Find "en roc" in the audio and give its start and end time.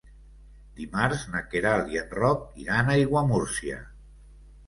2.03-2.47